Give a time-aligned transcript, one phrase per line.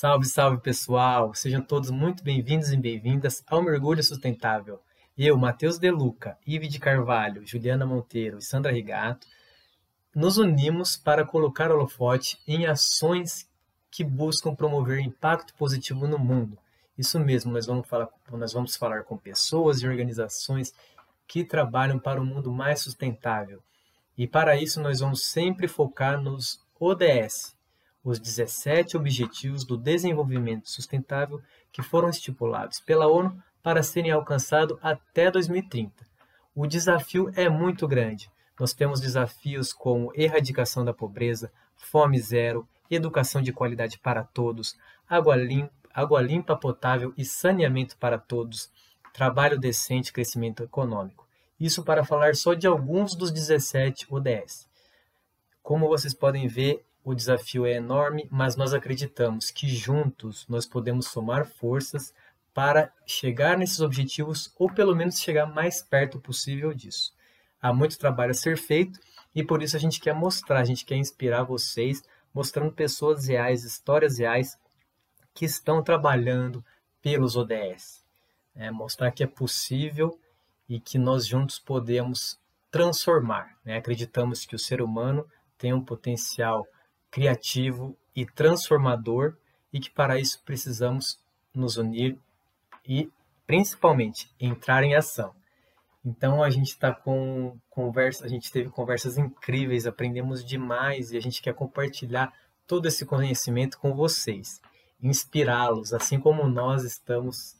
[0.00, 1.34] Salve, salve pessoal!
[1.34, 4.80] Sejam todos muito bem-vindos e bem-vindas ao Mergulho Sustentável.
[5.18, 9.26] Eu, Matheus Deluca, Ive de Carvalho, Juliana Monteiro e Sandra Rigato,
[10.14, 13.50] nos unimos para colocar holofote em ações
[13.90, 16.56] que buscam promover impacto positivo no mundo.
[16.96, 20.72] Isso mesmo, nós vamos falar, nós vamos falar com pessoas e organizações
[21.26, 23.60] que trabalham para um mundo mais sustentável.
[24.16, 27.57] E para isso nós vamos sempre focar nos ODS,
[28.04, 31.40] os 17 Objetivos do Desenvolvimento Sustentável
[31.72, 36.06] que foram estipulados pela ONU para serem alcançados até 2030.
[36.54, 38.30] O desafio é muito grande.
[38.58, 44.76] Nós temos desafios como erradicação da pobreza, fome zero, educação de qualidade para todos,
[45.08, 48.70] água limpa, água limpa potável e saneamento para todos,
[49.12, 51.26] trabalho decente e crescimento econômico.
[51.60, 54.68] Isso para falar só de alguns dos 17 ODS.
[55.62, 61.06] Como vocês podem ver, o desafio é enorme, mas nós acreditamos que juntos nós podemos
[61.06, 62.12] somar forças
[62.52, 67.14] para chegar nesses objetivos ou pelo menos chegar mais perto possível disso.
[67.62, 69.00] Há muito trabalho a ser feito
[69.34, 72.02] e por isso a gente quer mostrar, a gente quer inspirar vocês,
[72.34, 74.58] mostrando pessoas reais, histórias reais
[75.32, 76.62] que estão trabalhando
[77.00, 78.04] pelos ODS.
[78.54, 80.20] É, mostrar que é possível
[80.68, 82.38] e que nós juntos podemos
[82.70, 83.56] transformar.
[83.64, 83.78] Né?
[83.78, 86.66] Acreditamos que o ser humano tem um potencial
[87.10, 89.36] criativo e transformador
[89.72, 91.20] e que para isso precisamos
[91.54, 92.18] nos unir
[92.86, 93.10] e
[93.46, 95.34] principalmente entrar em ação.
[96.04, 101.20] Então a gente está com conversa, a gente teve conversas incríveis, aprendemos demais e a
[101.20, 102.32] gente quer compartilhar
[102.66, 104.60] todo esse conhecimento com vocês,
[105.02, 107.56] inspirá-los, assim como nós estamos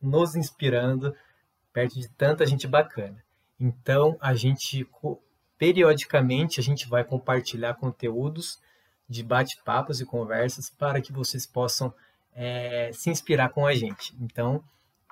[0.00, 1.14] nos inspirando
[1.72, 3.22] perto de tanta gente bacana.
[3.58, 4.88] Então a gente
[5.58, 8.60] periodicamente a gente vai compartilhar conteúdos
[9.08, 11.92] de bate-papos e conversas para que vocês possam
[12.34, 14.14] é, se inspirar com a gente.
[14.20, 14.62] Então,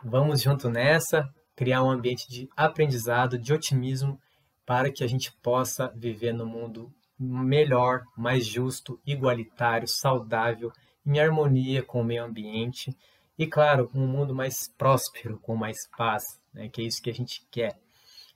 [0.05, 4.21] vamos junto nessa, criar um ambiente de aprendizado, de otimismo,
[4.67, 10.73] para que a gente possa viver no mundo melhor, mais justo, igualitário, saudável,
[11.07, 12.97] em harmonia com o meio ambiente
[13.39, 17.15] e, claro, um mundo mais próspero, com mais paz, né, que é isso que a
[17.15, 17.79] gente quer.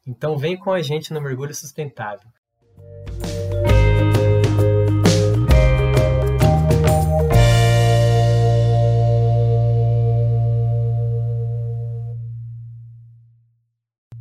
[0.06, 2.28] Então, vem com a gente no Mergulho Sustentável.